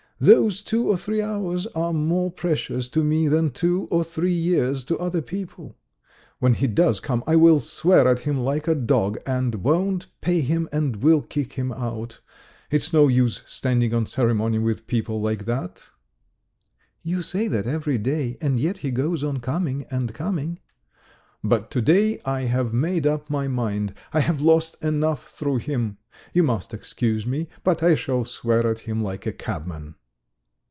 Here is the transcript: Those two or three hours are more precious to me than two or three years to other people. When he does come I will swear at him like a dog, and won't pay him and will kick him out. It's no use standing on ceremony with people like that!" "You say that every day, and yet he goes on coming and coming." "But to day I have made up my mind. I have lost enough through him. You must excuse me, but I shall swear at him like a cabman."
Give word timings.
Those 0.23 0.61
two 0.61 0.87
or 0.87 0.97
three 0.97 1.19
hours 1.19 1.65
are 1.73 1.91
more 1.91 2.29
precious 2.29 2.87
to 2.89 3.03
me 3.03 3.27
than 3.27 3.49
two 3.49 3.87
or 3.89 4.03
three 4.03 4.35
years 4.35 4.83
to 4.83 4.99
other 4.99 5.19
people. 5.19 5.79
When 6.37 6.53
he 6.53 6.67
does 6.67 6.99
come 6.99 7.23
I 7.25 7.35
will 7.35 7.59
swear 7.59 8.07
at 8.07 8.19
him 8.19 8.39
like 8.41 8.67
a 8.67 8.75
dog, 8.75 9.17
and 9.25 9.63
won't 9.63 10.05
pay 10.21 10.41
him 10.41 10.69
and 10.71 10.97
will 10.97 11.23
kick 11.23 11.53
him 11.53 11.71
out. 11.71 12.19
It's 12.69 12.93
no 12.93 13.07
use 13.07 13.41
standing 13.47 13.95
on 13.95 14.05
ceremony 14.05 14.59
with 14.59 14.85
people 14.85 15.19
like 15.19 15.45
that!" 15.45 15.89
"You 17.01 17.23
say 17.23 17.47
that 17.47 17.65
every 17.65 17.97
day, 17.97 18.37
and 18.41 18.59
yet 18.59 18.77
he 18.85 18.91
goes 18.91 19.23
on 19.23 19.39
coming 19.39 19.85
and 19.89 20.13
coming." 20.13 20.59
"But 21.43 21.71
to 21.71 21.81
day 21.81 22.21
I 22.25 22.41
have 22.41 22.73
made 22.75 23.07
up 23.07 23.27
my 23.31 23.47
mind. 23.47 23.95
I 24.13 24.19
have 24.19 24.39
lost 24.39 24.79
enough 24.83 25.29
through 25.29 25.57
him. 25.57 25.97
You 26.31 26.43
must 26.43 26.75
excuse 26.75 27.25
me, 27.25 27.47
but 27.63 27.81
I 27.81 27.95
shall 27.95 28.23
swear 28.23 28.67
at 28.69 28.81
him 28.81 29.01
like 29.01 29.25
a 29.25 29.33
cabman." 29.33 29.95